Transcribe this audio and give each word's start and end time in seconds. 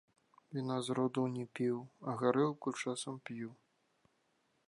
Віна 0.53 0.77
з 0.87 0.95
роду 0.99 1.25
не 1.35 1.43
піў, 1.59 1.77
а 2.11 2.17
гарэлку 2.23 2.75
часам 2.81 3.21
п'ю. 3.31 3.49